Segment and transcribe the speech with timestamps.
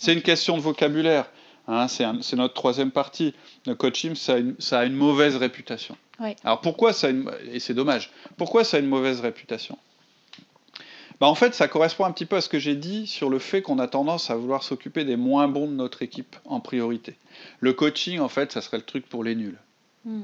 [0.00, 1.30] C'est une question de vocabulaire.
[1.68, 3.32] Hein, c'est notre troisième partie.
[3.66, 4.34] Le coaching, ça
[4.78, 5.96] a une, mauvaise réputation.
[6.42, 8.10] Alors pourquoi ça a une, et c'est dommage.
[8.36, 9.78] Pourquoi ça a une mauvaise réputation?
[11.20, 13.38] Bah, en fait, ça correspond un petit peu à ce que j'ai dit sur le
[13.38, 17.16] fait qu'on a tendance à vouloir s'occuper des moins bons de notre équipe en priorité.
[17.60, 19.58] Le coaching, en fait, ça serait le truc pour les nuls.
[20.06, 20.22] Hmm.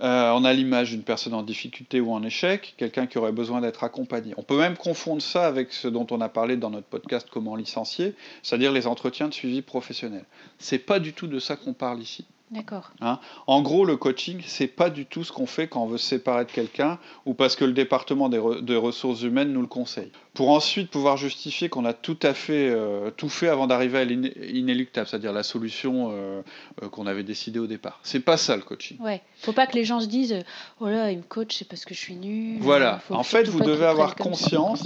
[0.00, 3.60] Euh, on a l'image d'une personne en difficulté ou en échec, quelqu'un qui aurait besoin
[3.60, 4.32] d'être accompagné.
[4.36, 7.56] On peut même confondre ça avec ce dont on a parlé dans notre podcast Comment
[7.56, 10.24] licencier, c'est-à-dire les entretiens de suivi professionnel.
[10.58, 12.24] C'est pas du tout de ça qu'on parle ici.
[12.50, 12.90] D'accord.
[13.00, 15.98] Hein en gros, le coaching, c'est pas du tout ce qu'on fait quand on veut
[15.98, 18.38] se séparer de quelqu'un ou parce que le département des,
[18.76, 20.10] ressources humaines nous le conseille.
[20.32, 24.04] Pour ensuite pouvoir justifier qu'on a tout à fait euh, tout fait avant d'arriver à
[24.04, 26.42] l'inéluctable, c'est-à-dire la solution euh,
[26.82, 28.00] euh, qu'on avait décidée au départ.
[28.02, 28.98] C'est pas ça le coaching.
[29.00, 29.20] Ouais.
[29.40, 30.42] Faut pas que les gens se disent
[30.80, 32.58] oh là, il me coach, c'est parce que je suis nul.
[32.60, 33.00] Voilà.
[33.10, 34.84] en fait, vous devez avoir conscience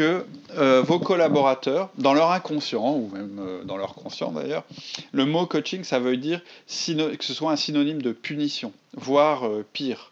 [0.00, 0.24] que
[0.56, 4.64] euh, vos collaborateurs, dans leur inconscient, ou même euh, dans leur conscient d'ailleurs,
[5.12, 9.62] le mot coaching, ça veut dire que ce soit un synonyme de punition, voire euh,
[9.74, 10.10] pire.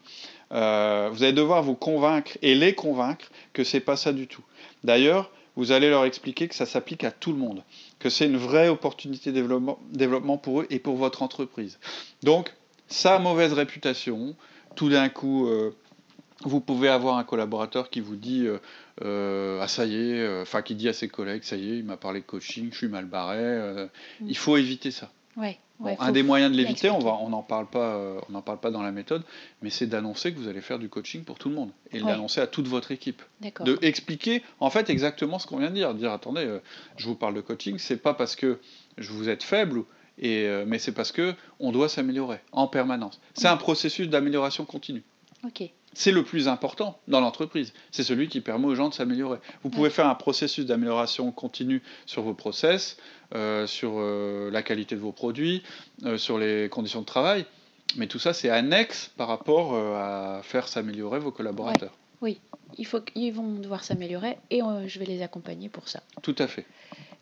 [0.51, 0.57] vous
[1.23, 4.43] allez devoir vous convaincre et les convaincre que c'est pas ça du tout.
[4.85, 7.63] D'ailleurs, vous allez leur expliquer que ça s'applique à tout le monde,
[7.99, 11.79] que c'est une vraie opportunité de développement, développement pour eux et pour votre entreprise.
[12.23, 12.53] Donc,
[12.89, 14.37] sa mauvaise réputation,
[14.77, 15.49] tout d'un coup,
[16.45, 18.59] vous pouvez avoir un collaborateur qui vous dit euh,
[19.03, 21.79] euh, ah ça y est, euh, enfin qui dit à ses collègues ça y est,
[21.79, 23.87] il m'a parlé de coaching, je suis mal barré.
[24.21, 24.27] Mm.
[24.29, 25.11] Il faut éviter ça.
[25.37, 25.59] Ouais,
[26.01, 27.97] un des moyens de l'éviter, on on n'en parle pas,
[28.29, 29.23] on n'en parle pas dans la méthode,
[29.63, 32.41] mais c'est d'annoncer que vous allez faire du coaching pour tout le monde et l'annoncer
[32.41, 33.23] à toute votre équipe.
[33.41, 36.59] De expliquer en fait exactement ce qu'on vient de dire, dire attendez,
[36.97, 38.59] je vous parle de coaching, c'est pas parce que
[38.97, 39.85] je vous êtes faible.
[40.21, 43.21] Et, mais c'est parce que on doit s'améliorer en permanence.
[43.35, 45.05] C'est un processus d'amélioration continue.
[45.95, 47.73] C'est le plus important dans l'entreprise.
[47.91, 49.39] C'est celui qui permet aux gens de s'améliorer.
[49.63, 52.99] Vous pouvez faire un processus d'amélioration continue sur vos process,
[53.35, 55.63] euh, sur euh, la qualité de vos produits,
[56.05, 57.47] euh, sur les conditions de travail,
[57.97, 61.93] mais tout ça, c'est annexe par rapport à faire s'améliorer vos collaborateurs.
[62.21, 62.39] Oui,
[62.77, 66.03] il faut qu'ils vont devoir s'améliorer et je vais les accompagner pour ça.
[66.23, 66.67] Tout à fait.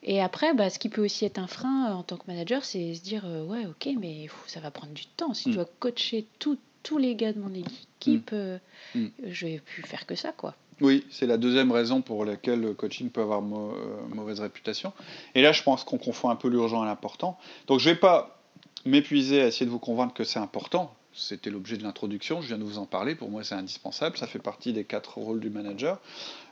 [0.02, 2.94] Et après, bah, ce qui peut aussi être un frein en tant que manager, c'est
[2.94, 5.34] se dire ouais, ok, mais ça va prendre du temps.
[5.34, 5.54] Si tu mm.
[5.54, 8.22] dois coacher tout tous les gars de mon équipe, mm.
[8.32, 8.58] Euh,
[8.94, 9.06] mm.
[9.24, 10.54] je vais plus faire que ça, quoi.
[10.82, 13.72] Oui, c'est la deuxième raison pour laquelle le coaching peut avoir euh,
[14.14, 14.92] mauvaise réputation.
[15.34, 17.38] Et là, je pense qu'on confond un peu l'urgent et l'important.
[17.66, 18.42] Donc, je ne vais pas
[18.84, 20.94] m'épuiser à essayer de vous convaincre que c'est important.
[21.14, 23.14] C'était l'objet de l'introduction, je viens de vous en parler.
[23.14, 24.18] Pour moi, c'est indispensable.
[24.18, 25.98] Ça fait partie des quatre rôles du manager.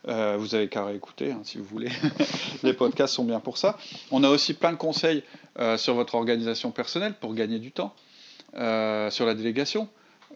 [0.08, 1.90] Euh, vous avez qu'à réécouter hein, si vous voulez.
[2.62, 3.76] Les podcasts sont bien pour ça.
[4.10, 5.22] On a aussi plein de conseils
[5.76, 7.94] sur votre organisation personnelle pour gagner du temps,
[8.54, 9.88] sur la délégation.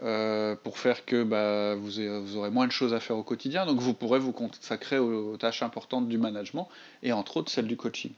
[0.04, 3.66] Euh, pour faire que bah, vous, aurez moins de choses à faire au quotidien.
[3.66, 6.68] Donc vous pourrez vous consacrer aux, tâches importantes du management
[7.02, 8.12] et entre autres celles du coaching.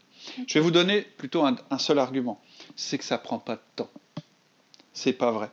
[0.46, 2.38] Je vais vous donner plutôt un, seul argument,
[2.76, 3.90] c'est que ça ne prend pas de temps.
[4.92, 5.50] C'est pas vrai.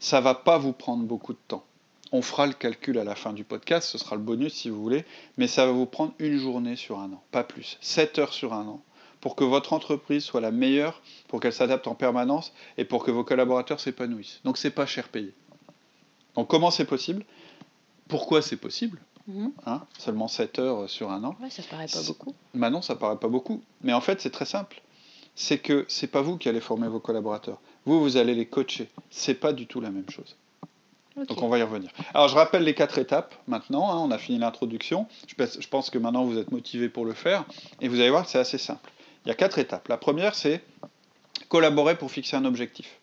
[0.00, 1.64] Ça va pas vous prendre beaucoup de temps.
[2.12, 4.80] On fera le calcul à la fin du podcast, ce sera le bonus si vous
[4.80, 5.04] voulez,
[5.36, 8.54] mais ça va vous prendre une journée sur un an, pas plus, 7 heures sur
[8.54, 8.80] un an,
[9.20, 13.10] pour que votre entreprise soit la meilleure, pour qu'elle s'adapte en permanence et pour que
[13.10, 14.40] vos collaborateurs s'épanouissent.
[14.44, 15.34] Donc c'est pas cher payé.
[16.34, 17.24] Donc comment c'est possible?
[18.08, 19.00] Pourquoi c'est possible?
[19.26, 19.52] Mhm.
[19.66, 21.36] hein Seulement 7 heures sur un an.
[21.40, 22.34] Ouais, ça paraît pas beaucoup.
[22.54, 23.62] Bah non, ça paraît pas beaucoup.
[23.82, 24.80] Mais en fait, c'est très simple.
[25.34, 27.60] C'est que c'est pas vous qui allez former vos collaborateurs.
[27.84, 28.88] Vous, vous allez les coacher.
[29.10, 30.36] C'est pas du tout la même chose.
[31.26, 31.90] Donc on va y revenir.
[32.14, 33.90] Alors je rappelle les quatre étapes maintenant.
[33.90, 33.98] Hein.
[33.98, 35.06] on a fini l'introduction.
[35.26, 37.44] Je pense que maintenant vous êtes motivé pour le faire.
[37.80, 38.90] Et vous allez voir que c'est assez simple.
[39.24, 39.88] Il y a quatre étapes.
[39.88, 40.62] La première, c'est
[41.48, 42.97] collaborer pour fixer un objectif.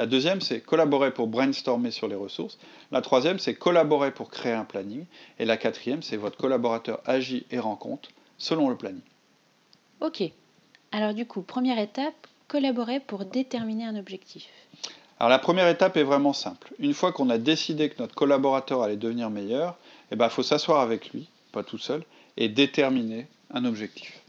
[0.00, 2.56] La deuxième, c'est collaborer pour brainstormer sur les ressources.
[2.90, 5.04] La troisième, c'est collaborer pour créer un planning.
[5.38, 8.08] Et la quatrième, c'est votre collaborateur agit et rend compte
[8.38, 9.02] selon le planning.
[10.00, 10.22] Ok.
[10.90, 12.14] Alors du coup, première étape,
[12.48, 14.48] collaborer pour déterminer un objectif.
[15.18, 16.72] Alors la première étape est vraiment simple.
[16.78, 19.76] Une fois qu'on a décidé que notre collaborateur allait devenir meilleur,
[20.10, 22.04] il eh ben, faut s'asseoir avec lui, pas tout seul,
[22.38, 24.19] et déterminer un objectif.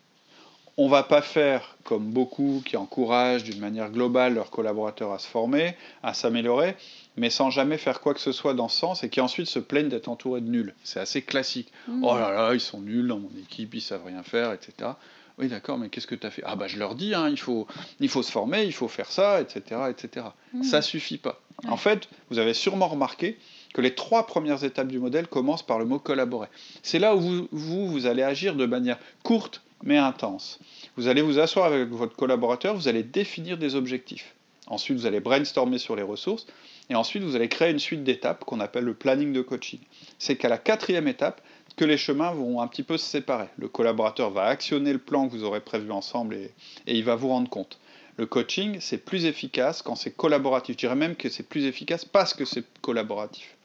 [0.77, 5.27] On va pas faire comme beaucoup qui encouragent d'une manière globale leurs collaborateurs à se
[5.27, 6.75] former, à s'améliorer,
[7.18, 9.59] mais sans jamais faire quoi que ce soit dans ce sens et qui ensuite se
[9.59, 10.73] plaignent d'être entourés de nuls.
[10.83, 11.71] C'est assez classique.
[11.88, 12.03] Mmh.
[12.03, 14.91] Oh là là, ils sont nuls dans mon équipe, ils savent rien faire, etc.
[15.38, 16.44] Oui, d'accord, mais qu'est-ce que tu as fait?
[16.45, 17.68] Ah, bah, je leur dis, hein, il, faut,
[18.00, 19.81] il faut se former, il faut faire ça, etc.
[19.89, 20.27] etc.
[20.53, 20.63] Mmh.
[20.63, 21.41] Ça suffit pas.
[21.68, 23.38] En fait, vous avez sûrement remarqué
[23.73, 26.47] que les trois premières étapes du modèle commencent par le mot collaborer.
[26.83, 30.60] C'est là où vous, vous, vous allez agir de manière courte mais intense.
[30.98, 34.36] Vous allez vous asseoir avec votre collaborateur, vous allez définir des objectifs.
[34.68, 36.48] Ensuite, vous allez brainstormer sur les ressources.
[36.89, 39.80] Et ensuite, vous allez créer une suite d'étapes qu'on appelle le planning de coaching.
[40.18, 41.42] C'est qu'à la quatrième étape,
[41.75, 43.48] que les chemins vont un petit peu se séparer.
[43.57, 46.51] Le collaborateur va actionner le plan que vous aurez prévu ensemble et,
[46.86, 47.80] il va vous rendre compte.
[48.18, 50.75] Le coaching, c'est plus efficace quand c'est collaboratif.
[50.75, 53.56] Je dirais même que c'est plus efficace parce que c'est collaboratif.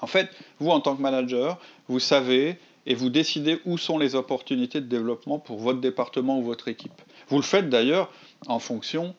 [0.00, 1.58] En fait, vous, en tant que manager,
[1.88, 6.42] vous savez et vous décidez où sont les opportunités de développement pour votre département ou
[6.42, 7.02] votre équipe.
[7.28, 8.12] Vous le faites d'ailleurs
[8.46, 9.14] en fonction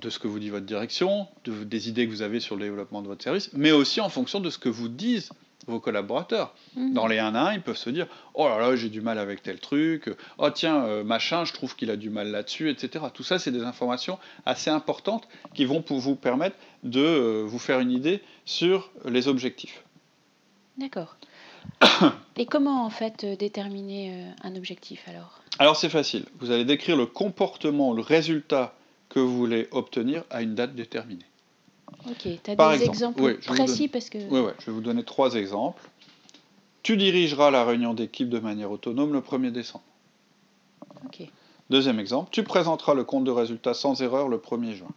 [0.00, 2.64] de ce que vous dit votre direction, de, des idées que vous avez sur le
[2.64, 5.30] développement de votre service, mais aussi en fonction de ce que vous disent
[5.66, 6.54] vos collaborateurs.
[6.76, 6.92] Mhm.
[6.92, 9.18] Dans les 1 à 1, ils peuvent se dire Oh là là, j'ai du mal
[9.18, 13.04] avec tel truc, oh tiens, euh, machin, je trouve qu'il a du mal là-dessus, etc.
[13.12, 17.58] Tout ça, c'est des informations assez importantes qui vont pour vous permettre de euh, vous
[17.58, 19.84] faire une idée sur les objectifs.
[20.78, 21.16] D'accord.
[22.36, 25.40] Et comment en fait euh, déterminer euh, un objectif alors?
[25.58, 26.24] Alors c'est facile.
[26.40, 28.74] Vous allez décrire le comportement, le résultat
[29.08, 31.26] que vous voulez obtenir à une date déterminée.
[32.08, 34.18] Ok, tu as des exemples précis parce que...
[34.30, 35.82] Oui, ouais, je vais vous donner trois exemples.
[36.82, 39.84] Tu dirigeras la réunion d'équipe de manière autonome le 1er décembre.
[41.04, 41.28] Ok.
[41.68, 44.90] Deuxième exemple, tu présenteras le compte de résultat sans erreur le 1er juin.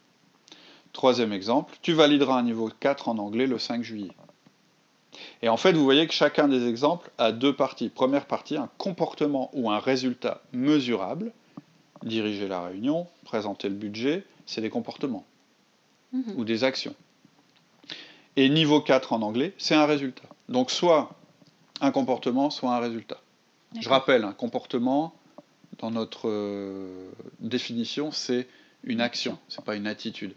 [0.94, 4.12] Troisième exemple, tu valideras un niveau 4 en anglais le 5 juillet.
[5.42, 7.89] Et en fait, vous voyez que chacun des exemples a deux parties.
[7.89, 11.31] Première partie, un comportement ou un résultat mesurable.
[12.04, 15.25] Diriger la réunion, présenter le budget, c'est des comportements
[16.12, 16.33] mhm.
[16.36, 16.95] ou des actions.
[18.36, 20.27] Et niveau 4 en anglais, c'est un résultat.
[20.50, 21.12] Donc soit
[21.81, 23.19] un comportement, soit un résultat.
[23.80, 25.13] Je rappelle, un comportement,
[25.80, 27.09] dans notre euh,
[27.39, 28.48] définition, c'est
[28.83, 30.33] une action, ce n'est pas une attitude.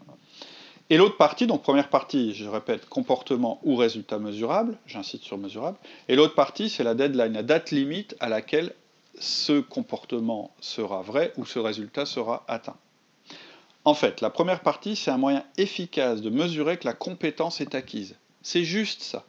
[0.89, 5.77] Et l'autre partie, donc première partie, je répète, comportement ou résultat mesurable, j'incite sur mesurable,
[6.07, 8.73] et l'autre partie, c'est la deadline, la date limite à laquelle
[9.19, 12.77] ce comportement sera vrai ou ce résultat sera atteint.
[13.83, 17.73] En fait, la première partie, c'est un moyen efficace de mesurer que la compétence est
[17.73, 18.15] acquise.
[18.41, 19.25] C'est juste ça.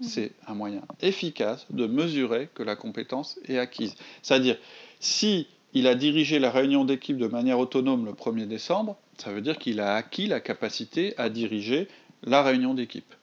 [0.00, 0.04] Mmh.
[0.04, 3.94] C'est un moyen efficace de mesurer que la compétence est acquise.
[4.22, 4.56] C'est-à-dire,
[5.00, 9.40] si il a dirigé la réunion d'équipe de manière autonome le 1er décembre, ça veut
[9.40, 11.88] dire qu'il a acquis la capacité à diriger
[12.22, 13.14] la réunion d'équipe.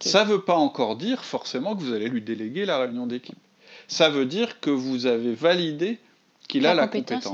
[0.00, 3.38] Ça ne veut pas encore dire forcément que vous allez lui déléguer la réunion d'équipe.
[3.86, 5.98] Ça veut dire que vous avez validé
[6.48, 7.26] qu'il a la compétence.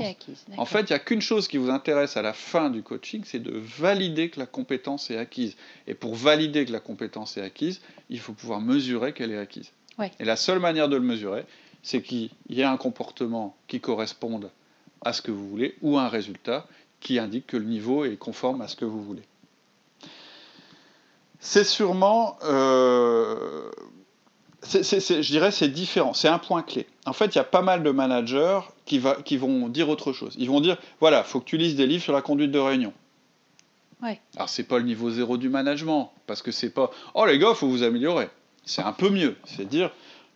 [0.57, 3.23] en fait, il n'y a qu'une chose qui vous intéresse à la fin du coaching,
[3.25, 5.55] c'est de valider que la compétence est acquise.
[5.87, 9.71] Et pour valider que la compétence est acquise, il faut pouvoir mesurer qu'elle est acquise.
[10.19, 11.45] Et la seule manière de le mesurer,
[11.81, 14.49] c'est qu'il y ait un comportement qui corresponde
[15.03, 16.65] à ce que vous voulez ou un résultat
[16.99, 19.23] qui indique que le niveau est conforme à ce que vous voulez.
[21.39, 23.69] C'est sûrement, euh,
[24.63, 26.13] je dirais, c'est différent.
[26.13, 26.87] C'est un point clé.
[27.05, 30.11] En fait, il y a pas mal de managers qui, va, qui vont dire autre
[30.11, 30.33] chose.
[30.39, 32.93] Ils vont dire, voilà, faut que tu lises des livres sur la conduite de réunion.
[34.01, 34.19] Ouais.
[34.35, 37.53] Alors c'est pas le niveau zéro du management, parce que c'est pas, oh les gars,
[37.53, 38.29] faut vous améliorer.
[38.65, 39.35] C'est un peu mieux.
[39.45, 39.91] C'est dire,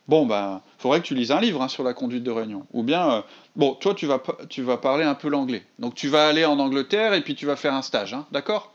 [0.10, 2.66] bon ben, faudrait que tu lises un livre hein, sur la conduite de réunion.
[2.74, 3.22] Ou bien, euh,
[3.56, 5.64] bon, toi tu vas, tu vas parler un peu l'anglais.
[5.78, 8.74] Donc tu vas aller en Angleterre et puis tu vas faire un stage, hein, d'accord?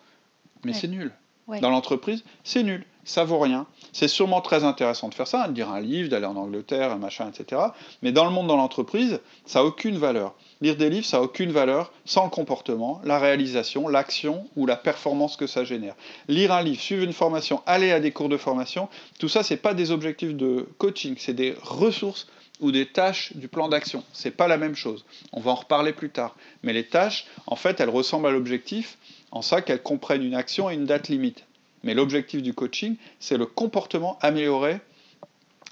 [0.65, 1.13] Mais c'est nul.
[1.61, 2.87] Dans l'entreprise, c'est nul.
[3.05, 3.67] Ça vaut rien.
[3.93, 6.97] C'est sûrement très intéressant de faire ça, de lire un livre, d'aller en Angleterre, un
[6.97, 7.61] machin, etc.
[8.03, 10.35] Mais dans le monde, dans l'entreprise, ça n'a aucune valeur.
[10.61, 14.77] Lire des livres, ça n'a aucune valeur sans le comportement, la réalisation, l'action ou la
[14.77, 15.95] performance que ça génère.
[16.29, 19.55] Lire un livre, suivre une formation, aller à des cours de formation, tout ça, ce
[19.55, 22.27] n'est pas des objectifs de coaching, c'est des ressources
[22.61, 24.03] ou des tâches du plan d'action.
[24.13, 25.05] Ce n'est pas la même chose.
[25.33, 26.35] On va en reparler plus tard.
[26.63, 28.97] Mais les tâches, en fait, elles ressemblent à l'objectif
[29.31, 31.45] en ça qu'elles comprennent une action et une date limite.
[31.85, 34.81] Mais l'objectif du coaching, c'est le comportement amélioré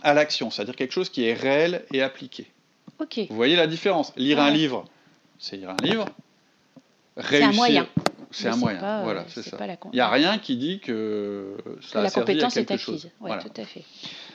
[0.03, 2.47] à l'action, c'est-à-dire quelque chose qui est réel et appliqué.
[3.01, 4.13] Vous voyez la différence?
[4.17, 4.85] Lire un livre,
[5.39, 6.07] c'est lire un livre.
[7.17, 7.87] C'est un moyen.
[8.31, 9.03] C'est un moyen.
[9.03, 9.59] voilà, c'est ça.
[9.93, 12.85] Il n'y a rien qui dit que ça a la compétence à quelque est acquise.
[12.85, 13.11] Chose.
[13.21, 13.43] voilà.
[13.43, 13.85] tout à fait.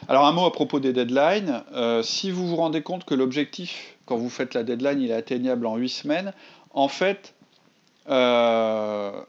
[0.08, 1.64] Alors un mot à propos des deadlines.
[1.74, 5.16] Euh, si vous vous rendez compte que l'objectif, quand vous faites la deadline, il est
[5.16, 6.34] atteignable en 8 semaines,
[6.72, 7.34] en fait,
[8.10, 9.20] euh,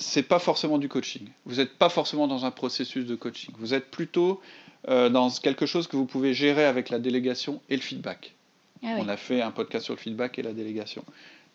[0.00, 1.28] c'est pas forcément du coaching.
[1.44, 3.54] Vous n'êtes pas forcément dans un processus de coaching.
[3.58, 4.40] Vous êtes plutôt
[4.88, 8.34] euh, dans quelque chose que vous pouvez gérer avec la délégation et le feedback.
[8.82, 11.04] Ah On a fait un podcast sur le feedback et la délégation.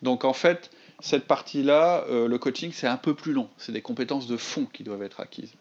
[0.02, 3.48] Donc en fait, cette partie-là, euh, le coaching, c'est un peu plus long.
[3.58, 5.52] C'est des compétences de fond qui doivent être acquises.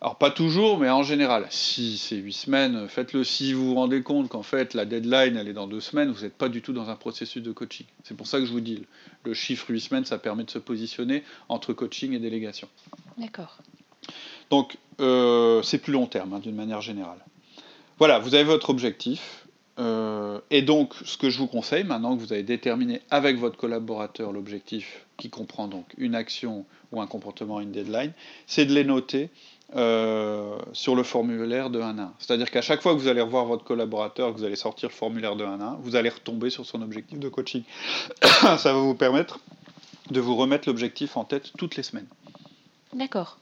[0.00, 1.46] Alors pas toujours, mais en général.
[1.48, 3.24] Si c'est 8 semaines, faites-le.
[3.24, 6.22] Si vous vous rendez compte qu'en fait la deadline elle est dans 2 semaines, vous
[6.22, 7.86] n'êtes pas du tout dans un processus de coaching.
[8.04, 8.84] C'est pour ça que je vous dis,
[9.24, 12.68] le chiffre 8 semaines, ça permet de se positionner entre coaching et délégation.
[13.16, 13.58] D'accord.
[14.50, 17.24] Donc euh, c'est plus long terme, hein, d'une manière générale.
[17.98, 19.46] Voilà, vous avez votre objectif.
[19.78, 23.58] Euh, et donc, ce que je vous conseille, maintenant que vous avez déterminé avec votre
[23.58, 28.12] collaborateur l'objectif qui comprend donc une action ou un comportement, une deadline,
[28.46, 29.30] c'est de les noter
[29.74, 32.12] euh, sur le formulaire de 1 à 1.
[32.18, 34.94] C'est-à-dire qu'à chaque fois que vous allez revoir votre collaborateur, que vous allez sortir le
[34.94, 37.62] formulaire de 1 à 1, vous allez retomber sur son objectif de coaching.
[38.22, 39.40] Ça va vous permettre
[40.10, 42.06] de vous remettre l'objectif en tête toutes les semaines.
[42.94, 43.38] D'accord.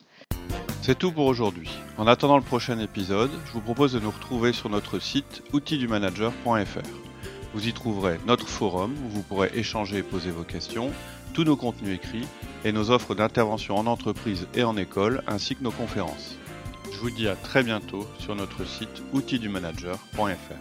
[0.81, 1.71] C'est tout pour aujourd'hui.
[1.99, 6.89] En attendant le prochain épisode, je vous propose de nous retrouver sur notre site outildumanager.fr.
[7.55, 10.91] Vous y trouverez notre forum où vous pourrez échanger et poser vos questions,
[11.35, 12.27] tous nos contenus écrits
[12.65, 16.37] et nos offres d'intervention en entreprise et en école, ainsi que nos conférences.
[16.93, 20.55] Je vous dis à très bientôt sur notre site outildumanager.fr.